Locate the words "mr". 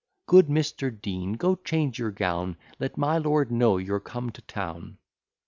0.47-0.89